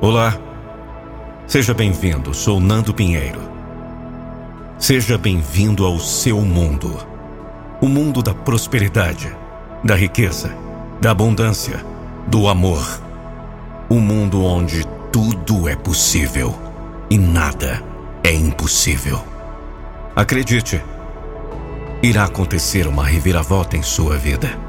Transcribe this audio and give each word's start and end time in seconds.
Olá, 0.00 0.38
seja 1.44 1.74
bem-vindo. 1.74 2.32
Sou 2.32 2.60
Nando 2.60 2.94
Pinheiro. 2.94 3.40
Seja 4.78 5.18
bem-vindo 5.18 5.84
ao 5.84 5.98
seu 5.98 6.40
mundo 6.40 6.96
o 7.80 7.88
mundo 7.88 8.22
da 8.22 8.32
prosperidade, 8.32 9.36
da 9.82 9.96
riqueza, 9.96 10.54
da 11.00 11.10
abundância, 11.10 11.84
do 12.28 12.46
amor. 12.46 13.00
O 13.88 13.96
mundo 13.98 14.44
onde 14.44 14.86
tudo 15.10 15.68
é 15.68 15.74
possível 15.74 16.54
e 17.10 17.18
nada 17.18 17.82
é 18.22 18.32
impossível. 18.32 19.20
Acredite, 20.14 20.80
irá 22.00 22.22
acontecer 22.22 22.86
uma 22.86 23.04
reviravolta 23.04 23.76
em 23.76 23.82
sua 23.82 24.16
vida. 24.16 24.67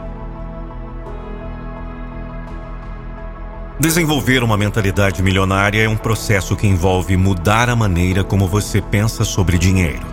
Desenvolver 3.80 4.44
uma 4.44 4.58
mentalidade 4.58 5.24
milionária 5.24 5.82
é 5.82 5.88
um 5.88 5.96
processo 5.96 6.54
que 6.54 6.68
envolve 6.68 7.16
mudar 7.16 7.70
a 7.70 7.76
maneira 7.78 8.26
como 8.26 8.46
você 8.46 8.82
pensa 8.82 9.24
sobre 9.24 9.58
dinheiro, 9.58 10.06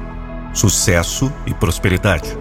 sucesso 0.54 1.32
e 1.44 1.52
prosperidade. 1.52 2.38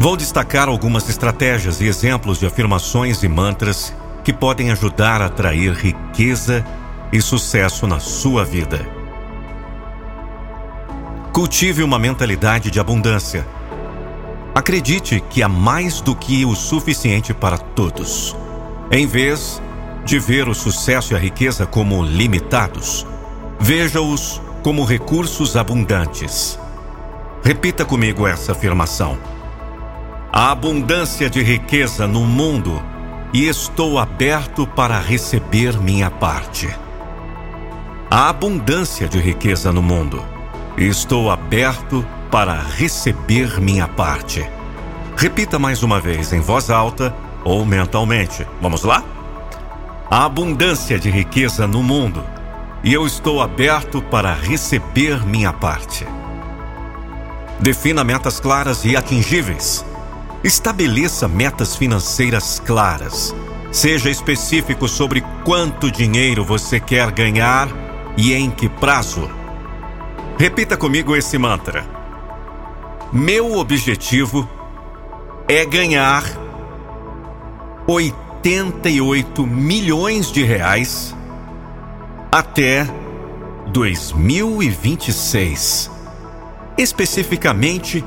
Vou 0.00 0.16
destacar 0.16 0.66
algumas 0.66 1.08
estratégias 1.08 1.80
e 1.80 1.86
exemplos 1.86 2.40
de 2.40 2.46
afirmações 2.46 3.22
e 3.22 3.28
mantras 3.28 3.94
que 4.24 4.32
podem 4.32 4.72
ajudar 4.72 5.22
a 5.22 5.26
atrair 5.26 5.72
riqueza 5.74 6.66
e 7.12 7.22
sucesso 7.22 7.86
na 7.86 8.00
sua 8.00 8.44
vida. 8.44 8.84
Cultive 11.32 11.84
uma 11.84 12.00
mentalidade 12.00 12.68
de 12.68 12.80
abundância. 12.80 13.46
Acredite 14.52 15.22
que 15.30 15.40
há 15.40 15.48
mais 15.48 16.00
do 16.00 16.16
que 16.16 16.44
o 16.44 16.56
suficiente 16.56 17.32
para 17.32 17.56
todos. 17.56 18.36
Em 18.94 19.06
vez 19.06 19.62
de 20.04 20.18
ver 20.18 20.46
o 20.50 20.54
sucesso 20.54 21.14
e 21.14 21.16
a 21.16 21.18
riqueza 21.18 21.64
como 21.64 22.04
limitados, 22.04 23.06
veja-os 23.58 24.38
como 24.62 24.84
recursos 24.84 25.56
abundantes. 25.56 26.58
Repita 27.42 27.86
comigo 27.86 28.26
essa 28.26 28.52
afirmação. 28.52 29.18
Há 30.30 30.50
abundância 30.50 31.30
de 31.30 31.42
riqueza 31.42 32.06
no 32.06 32.26
mundo 32.26 32.82
e 33.32 33.48
estou 33.48 33.98
aberto 33.98 34.66
para 34.66 35.00
receber 35.00 35.80
minha 35.80 36.10
parte. 36.10 36.68
Há 38.10 38.28
abundância 38.28 39.08
de 39.08 39.18
riqueza 39.18 39.72
no 39.72 39.80
mundo 39.80 40.22
e 40.76 40.84
estou 40.86 41.30
aberto 41.30 42.06
para 42.30 42.60
receber 42.60 43.58
minha 43.58 43.88
parte. 43.88 44.46
Repita 45.16 45.58
mais 45.58 45.82
uma 45.82 45.98
vez 45.98 46.30
em 46.34 46.40
voz 46.40 46.68
alta 46.68 47.14
ou 47.44 47.64
mentalmente. 47.64 48.46
Vamos 48.60 48.82
lá? 48.84 49.02
Há 50.10 50.24
abundância 50.24 50.98
de 50.98 51.10
riqueza 51.10 51.66
no 51.66 51.82
mundo 51.82 52.22
e 52.84 52.92
eu 52.92 53.06
estou 53.06 53.40
aberto 53.40 54.02
para 54.02 54.34
receber 54.34 55.24
minha 55.24 55.52
parte. 55.52 56.06
Defina 57.60 58.02
metas 58.02 58.40
claras 58.40 58.84
e 58.84 58.96
atingíveis. 58.96 59.84
Estabeleça 60.42 61.28
metas 61.28 61.76
financeiras 61.76 62.60
claras. 62.60 63.34
Seja 63.70 64.10
específico 64.10 64.88
sobre 64.88 65.22
quanto 65.44 65.90
dinheiro 65.90 66.44
você 66.44 66.80
quer 66.80 67.10
ganhar 67.12 67.68
e 68.16 68.34
em 68.34 68.50
que 68.50 68.68
prazo. 68.68 69.30
Repita 70.38 70.76
comigo 70.76 71.14
esse 71.14 71.38
mantra. 71.38 71.86
Meu 73.12 73.56
objetivo 73.56 74.48
é 75.48 75.64
ganhar 75.64 76.24
88 77.86 79.46
milhões 79.46 80.30
de 80.30 80.44
reais 80.44 81.16
até 82.30 82.86
2026. 83.72 85.90
Especificamente 86.78 88.04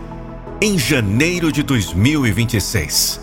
em 0.61 0.79
janeiro 0.79 1.51
de 1.51 1.61
2026. 1.61 3.19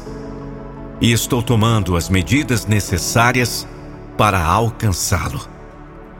E 1.00 1.12
estou 1.12 1.42
tomando 1.42 1.96
as 1.96 2.08
medidas 2.08 2.66
necessárias 2.66 3.66
para 4.16 4.40
alcançá-lo. 4.44 5.40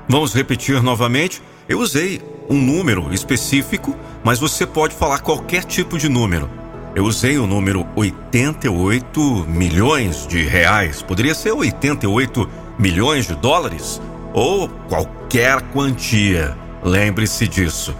Vamos 0.09 0.34
repetir 0.34 0.82
novamente. 0.82 1.41
Eu 1.69 1.78
usei 1.78 2.20
um 2.49 2.60
número 2.60 3.12
específico, 3.12 3.94
mas 4.25 4.41
você 4.41 4.66
pode 4.66 4.94
falar 4.94 5.20
qualquer 5.20 5.64
tipo 5.64 5.99
de 5.99 6.09
número. 6.09 6.62
Eu 6.94 7.04
usei 7.04 7.38
o 7.38 7.47
número 7.47 7.86
88 7.97 9.47
milhões 9.48 10.26
de 10.26 10.44
reais. 10.44 11.00
Poderia 11.00 11.34
ser 11.34 11.53
88 11.53 12.47
milhões 12.78 13.26
de 13.26 13.34
dólares 13.34 13.98
ou 14.34 14.69
qualquer 14.88 15.62
quantia. 15.72 16.54
Lembre-se 16.82 17.48
disso. 17.48 17.97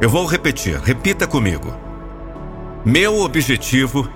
Eu 0.00 0.10
vou 0.10 0.26
repetir. 0.26 0.76
Repita 0.80 1.24
comigo. 1.26 1.72
Meu 2.84 3.20
objetivo 3.20 4.10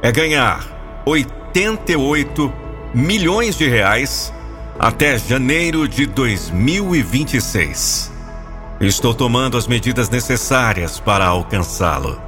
é 0.00 0.10
ganhar 0.10 1.02
88 1.04 2.50
milhões 2.94 3.56
de 3.56 3.68
reais 3.68 4.32
até 4.78 5.18
janeiro 5.18 5.86
de 5.86 6.06
2026. 6.06 8.10
Estou 8.80 9.12
tomando 9.12 9.58
as 9.58 9.66
medidas 9.66 10.08
necessárias 10.08 10.98
para 10.98 11.26
alcançá-lo. 11.26 12.25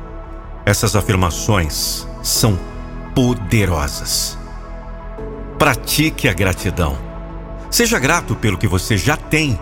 Essas 0.69 0.95
afirmações 0.95 2.06
são 2.23 2.59
poderosas. 3.15 4.37
Pratique 5.59 6.29
a 6.29 6.34
gratidão. 6.34 6.95
Seja 7.71 7.99
grato 7.99 8.37
pelo 8.37 8.59
que 8.59 8.69
você 8.69 8.95
já 8.99 9.17
tem. 9.17 9.59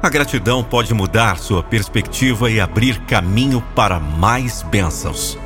A 0.00 0.08
gratidão 0.08 0.62
pode 0.62 0.94
mudar 0.94 1.38
sua 1.38 1.64
perspectiva 1.64 2.48
e 2.48 2.60
abrir 2.60 3.00
caminho 3.06 3.60
para 3.74 3.98
mais 3.98 4.62
bênçãos. 4.62 5.36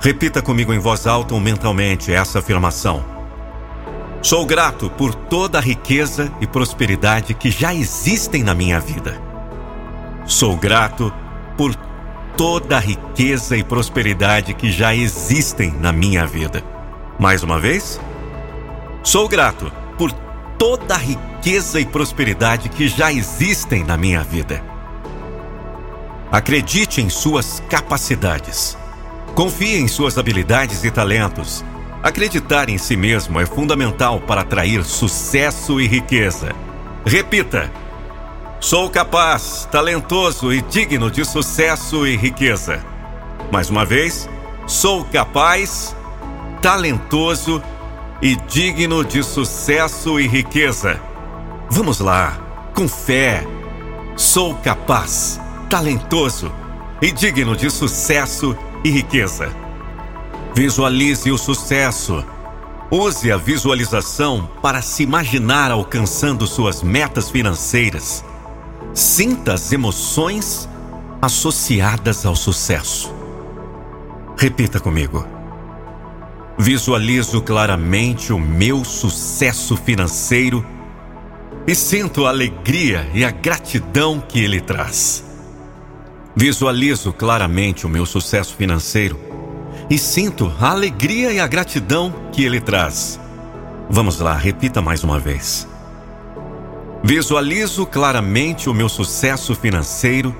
Repita 0.00 0.40
comigo 0.40 0.72
em 0.72 0.78
voz 0.78 1.06
alta 1.06 1.34
ou 1.34 1.40
mentalmente 1.40 2.10
essa 2.10 2.38
afirmação. 2.38 3.04
Sou 4.22 4.46
grato 4.46 4.88
por 4.88 5.14
toda 5.14 5.58
a 5.58 5.60
riqueza 5.60 6.32
e 6.40 6.46
prosperidade 6.46 7.34
que 7.34 7.50
já 7.50 7.74
existem 7.74 8.42
na 8.42 8.54
minha 8.54 8.80
vida. 8.80 9.20
Sou 10.24 10.56
grato 10.56 11.12
por 11.54 11.74
toda 12.36 12.76
a 12.76 12.80
riqueza 12.80 13.56
e 13.56 13.62
prosperidade 13.62 14.54
que 14.54 14.70
já 14.70 14.94
existem 14.94 15.72
na 15.72 15.92
minha 15.92 16.26
vida. 16.26 16.62
Mais 17.18 17.42
uma 17.42 17.60
vez, 17.60 18.00
sou 19.02 19.28
grato 19.28 19.70
por 19.96 20.10
toda 20.58 20.94
a 20.94 20.98
riqueza 20.98 21.78
e 21.80 21.84
prosperidade 21.84 22.68
que 22.68 22.88
já 22.88 23.12
existem 23.12 23.84
na 23.84 23.96
minha 23.96 24.22
vida. 24.22 24.62
Acredite 26.30 27.00
em 27.00 27.08
suas 27.08 27.62
capacidades. 27.68 28.76
Confie 29.34 29.76
em 29.76 29.86
suas 29.86 30.18
habilidades 30.18 30.82
e 30.82 30.90
talentos. 30.90 31.64
Acreditar 32.02 32.68
em 32.68 32.78
si 32.78 32.96
mesmo 32.96 33.40
é 33.40 33.46
fundamental 33.46 34.20
para 34.20 34.40
atrair 34.40 34.84
sucesso 34.84 35.80
e 35.80 35.86
riqueza. 35.86 36.52
Repita: 37.06 37.70
Sou 38.64 38.88
capaz, 38.88 39.68
talentoso 39.70 40.50
e 40.50 40.62
digno 40.62 41.10
de 41.10 41.22
sucesso 41.22 42.06
e 42.06 42.16
riqueza. 42.16 42.82
Mais 43.52 43.68
uma 43.68 43.84
vez, 43.84 44.26
sou 44.66 45.04
capaz, 45.04 45.94
talentoso 46.62 47.62
e 48.22 48.34
digno 48.34 49.04
de 49.04 49.22
sucesso 49.22 50.18
e 50.18 50.26
riqueza. 50.26 50.98
Vamos 51.68 52.00
lá, 52.00 52.40
com 52.74 52.88
fé. 52.88 53.46
Sou 54.16 54.54
capaz, 54.54 55.38
talentoso 55.68 56.50
e 57.02 57.12
digno 57.12 57.54
de 57.54 57.68
sucesso 57.68 58.56
e 58.82 58.90
riqueza. 58.90 59.54
Visualize 60.54 61.30
o 61.30 61.36
sucesso. 61.36 62.24
Use 62.90 63.30
a 63.30 63.36
visualização 63.36 64.48
para 64.62 64.80
se 64.80 65.02
imaginar 65.02 65.70
alcançando 65.70 66.46
suas 66.46 66.82
metas 66.82 67.28
financeiras 67.28 68.24
Sinta 68.94 69.54
as 69.54 69.72
emoções 69.72 70.68
associadas 71.20 72.24
ao 72.24 72.36
sucesso. 72.36 73.12
Repita 74.38 74.78
comigo. 74.78 75.26
Visualizo 76.56 77.42
claramente 77.42 78.32
o 78.32 78.38
meu 78.38 78.84
sucesso 78.84 79.76
financeiro 79.76 80.64
e 81.66 81.74
sinto 81.74 82.24
a 82.24 82.28
alegria 82.28 83.10
e 83.12 83.24
a 83.24 83.32
gratidão 83.32 84.20
que 84.20 84.38
ele 84.38 84.60
traz. 84.60 85.24
Visualizo 86.36 87.12
claramente 87.12 87.86
o 87.86 87.88
meu 87.88 88.06
sucesso 88.06 88.54
financeiro 88.54 89.18
e 89.90 89.98
sinto 89.98 90.52
a 90.60 90.70
alegria 90.70 91.32
e 91.32 91.40
a 91.40 91.48
gratidão 91.48 92.14
que 92.30 92.44
ele 92.44 92.60
traz. 92.60 93.18
Vamos 93.90 94.20
lá, 94.20 94.36
repita 94.36 94.80
mais 94.80 95.02
uma 95.02 95.18
vez. 95.18 95.73
Visualizo 97.06 97.84
claramente 97.84 98.70
o 98.70 98.72
meu 98.72 98.88
sucesso 98.88 99.54
financeiro 99.54 100.34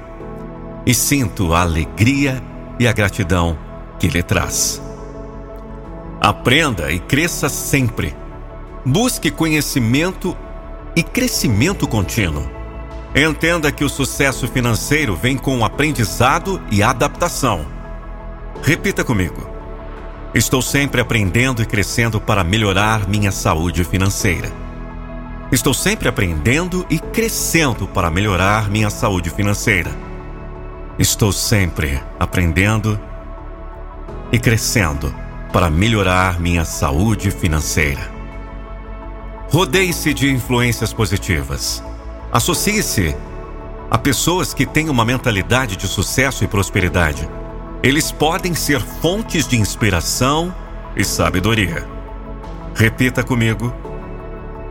e 0.87 0.94
sinto 0.94 1.52
a 1.52 1.61
alegria 1.61 2.43
e 2.81 2.88
a 2.88 2.93
gratidão 2.93 3.58
que 3.99 4.06
ele 4.06 4.22
traz. 4.22 4.81
Aprenda 6.19 6.90
e 6.90 6.99
cresça 6.99 7.50
sempre. 7.50 8.16
Busque 8.82 9.31
conhecimento 9.31 10.34
e 10.96 11.02
crescimento 11.02 11.87
contínuo. 11.87 12.50
Entenda 13.14 13.70
que 13.70 13.84
o 13.84 13.88
sucesso 13.90 14.49
financeiro 14.49 15.14
vem 15.14 15.37
com 15.37 15.66
aprendizado 15.66 16.62
e 16.70 16.82
adaptação. 16.82 17.66
Repita 18.62 19.05
comigo. 19.05 19.46
Estou 20.34 20.62
sempre 20.62 21.02
aprendendo 21.02 21.62
e 21.62 21.66
crescendo 21.66 22.19
para 22.19 22.43
melhorar 22.43 23.06
minha 23.06 23.31
saúde 23.31 23.84
financeira. 23.84 24.63
Estou 25.54 25.72
sempre 25.72 26.08
aprendendo 26.08 26.84
e 26.90 26.98
crescendo 26.98 27.86
para 27.86 28.10
melhorar 28.10 28.68
minha 28.68 28.90
saúde 28.90 29.30
financeira. 29.30 29.88
Estou 30.98 31.30
sempre 31.30 32.02
aprendendo 32.18 32.98
e 34.32 34.38
crescendo 34.40 35.14
para 35.52 35.70
melhorar 35.70 36.40
minha 36.40 36.64
saúde 36.64 37.30
financeira. 37.30 38.00
Rodeie-se 39.48 40.12
de 40.12 40.28
influências 40.28 40.92
positivas. 40.92 41.80
Associe-se 42.32 43.14
a 43.88 43.96
pessoas 43.96 44.52
que 44.52 44.66
têm 44.66 44.88
uma 44.88 45.04
mentalidade 45.04 45.76
de 45.76 45.86
sucesso 45.86 46.42
e 46.42 46.48
prosperidade. 46.48 47.28
Eles 47.80 48.10
podem 48.10 48.54
ser 48.56 48.80
fontes 48.80 49.46
de 49.46 49.56
inspiração 49.56 50.52
e 50.96 51.04
sabedoria. 51.04 51.86
Repita 52.74 53.22
comigo. 53.22 53.83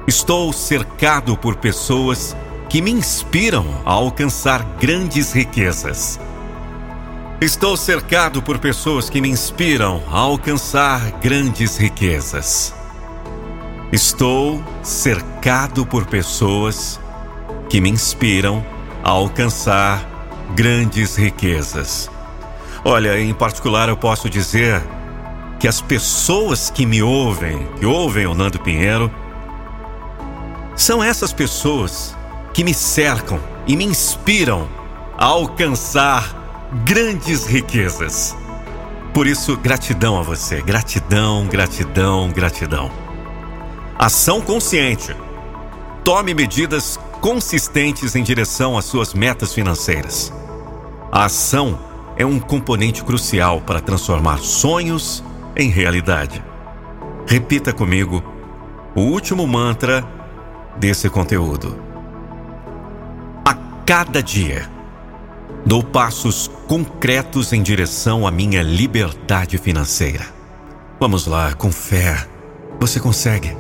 Estou 0.06 0.52
cercado 0.52 1.38
por 1.38 1.56
pessoas 1.56 2.36
que 2.68 2.82
me 2.82 2.92
inspiram 2.92 3.66
a 3.86 3.94
alcançar 3.94 4.62
grandes 4.78 5.32
riquezas. 5.32 6.20
Estou 7.40 7.78
cercado 7.78 8.42
por 8.42 8.60
pessoas 8.60 9.10
que 9.10 9.22
me 9.22 9.30
inspiram 9.30 10.04
a 10.12 10.20
alcançar 10.20 11.00
grandes 11.22 11.78
riquezas. 11.78 12.76
Estou 13.94 14.62
cercado 14.82 15.86
por 15.86 16.06
pessoas 16.06 17.00
que 17.70 17.80
me 17.80 17.90
inspiram 17.90 18.62
a 19.06 19.10
alcançar 19.10 20.06
grandes 20.54 21.16
riquezas. 21.16 22.12
Olha, 22.84 23.18
em 23.18 23.34
particular 23.34 23.88
eu 23.88 23.96
posso 23.96 24.30
dizer 24.30 24.84
que 25.62 25.68
as 25.68 25.80
pessoas 25.80 26.70
que 26.70 26.86
me 26.86 27.02
ouvem, 27.02 27.66
que 27.80 27.86
ouvem 27.86 28.28
o 28.28 28.34
Nando 28.34 28.60
Pinheiro, 28.60 29.10
são 30.76 31.04
essas 31.04 31.32
pessoas 31.32 32.16
que 32.54 32.64
me 32.64 32.74
cercam 32.74 33.40
e 33.68 33.76
me 33.76 33.86
inspiram 33.86 34.68
a 35.18 35.26
alcançar 35.26 36.72
grandes 36.86 37.46
riquezas. 37.46 38.36
Por 39.14 39.28
isso, 39.28 39.56
gratidão 39.58 40.18
a 40.18 40.24
você, 40.24 40.62
gratidão, 40.62 41.46
gratidão, 41.48 42.32
gratidão. 42.32 42.92
Ação 43.98 44.42
consciente. 44.42 45.16
Tome 46.04 46.34
medidas 46.34 47.00
consistentes 47.22 48.16
em 48.16 48.24
direção 48.24 48.78
às 48.78 48.86
suas 48.86 49.14
metas 49.14 49.54
financeiras. 49.54 50.34
A 51.12 51.26
ação 51.26 51.80
é 52.18 52.26
um 52.26 52.40
componente 52.40 53.04
crucial 53.04 53.62
para 53.62 53.80
transformar 53.80 54.40
sonhos 54.40 55.24
em 55.56 55.70
realidade. 55.70 56.44
Repita 57.28 57.72
comigo 57.72 58.24
o 58.96 59.02
último 59.02 59.48
mantra 59.48 60.04
desse 60.78 61.10
conteúdo. 61.10 61.78
A 63.46 63.54
cada 63.86 64.22
dia, 64.22 64.70
dou 65.66 65.84
passos 65.84 66.50
concretos 66.68 67.54
em 67.54 67.62
direção 67.62 68.26
à 68.28 68.32
minha 68.32 68.62
liberdade 68.62 69.58
financeira. 69.58 70.26
Vamos 71.00 71.28
lá, 71.28 71.54
com 71.54 71.72
fé. 71.72 72.28
Você 72.80 73.00
consegue. 73.00 73.56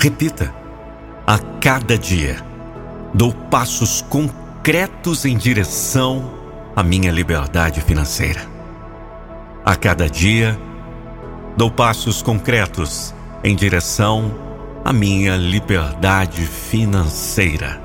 Repita. 0.00 0.54
A 1.26 1.38
cada 1.38 1.96
dia 1.96 2.36
dou 3.14 3.32
passos 3.32 4.02
concretos 4.02 5.24
em 5.24 5.36
direção 5.36 6.32
à 6.74 6.82
minha 6.82 7.12
liberdade 7.12 7.80
financeira. 7.80 8.42
A 9.64 9.76
cada 9.76 10.10
dia, 10.10 10.58
dou 11.56 11.70
passos 11.70 12.20
concretos 12.20 13.14
em 13.44 13.54
direção 13.54 14.34
à 14.84 14.92
minha 14.92 15.34
liberdade 15.36 16.44
financeira. 16.46 17.80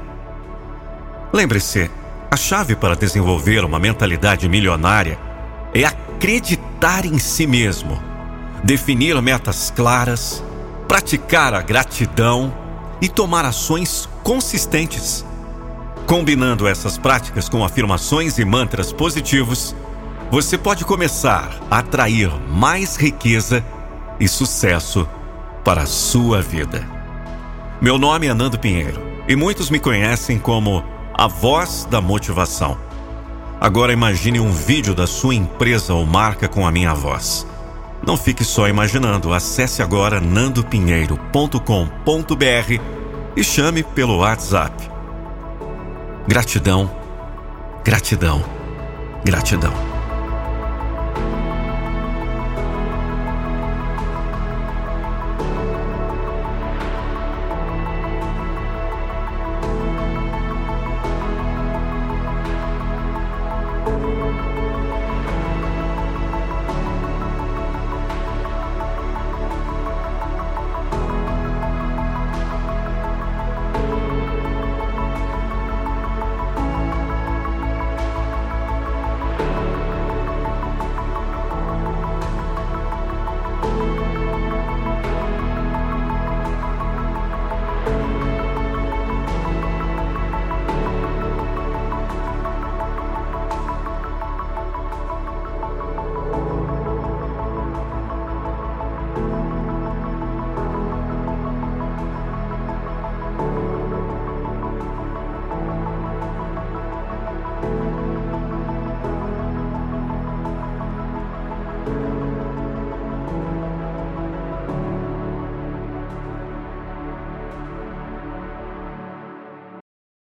Lembre-se, 1.31 1.89
a 2.29 2.35
chave 2.35 2.75
para 2.75 2.95
desenvolver 2.95 3.63
uma 3.63 3.79
mentalidade 3.79 4.49
milionária 4.49 5.17
é 5.73 5.85
acreditar 5.85 7.05
em 7.05 7.17
si 7.17 7.47
mesmo, 7.47 7.97
definir 8.63 9.19
metas 9.21 9.71
claras, 9.73 10.43
praticar 10.87 11.53
a 11.53 11.61
gratidão 11.61 12.53
e 13.01 13.07
tomar 13.07 13.45
ações 13.45 14.09
consistentes. 14.21 15.25
Combinando 16.05 16.67
essas 16.67 16.97
práticas 16.97 17.47
com 17.47 17.63
afirmações 17.63 18.37
e 18.39 18.43
mantras 18.43 18.91
positivos, 18.91 19.73
você 20.29 20.57
pode 20.57 20.83
começar 20.83 21.59
a 21.71 21.77
atrair 21.77 22.29
mais 22.49 22.97
riqueza 22.97 23.63
e 24.19 24.27
sucesso 24.27 25.07
para 25.63 25.83
a 25.83 25.85
sua 25.85 26.41
vida. 26.41 26.85
Meu 27.81 27.97
nome 27.97 28.27
é 28.27 28.33
Nando 28.33 28.59
Pinheiro 28.59 29.01
e 29.27 29.35
muitos 29.35 29.69
me 29.69 29.79
conhecem 29.79 30.39
como 30.39 30.83
a 31.13 31.27
voz 31.27 31.87
da 31.89 32.01
motivação. 32.01 32.77
Agora 33.59 33.91
imagine 33.91 34.39
um 34.39 34.51
vídeo 34.51 34.95
da 34.95 35.05
sua 35.05 35.35
empresa 35.35 35.93
ou 35.93 36.05
marca 36.05 36.47
com 36.47 36.65
a 36.65 36.71
minha 36.71 36.93
voz. 36.93 37.45
Não 38.05 38.15
fique 38.15 38.43
só 38.43 38.67
imaginando, 38.67 39.33
acesse 39.33 39.81
agora 39.81 40.21
nandopinheiro.com.br 40.21 42.81
e 43.35 43.43
chame 43.43 43.83
pelo 43.83 44.17
WhatsApp. 44.17 44.89
Gratidão, 46.27 46.89
gratidão, 47.83 48.43
gratidão. 49.25 49.88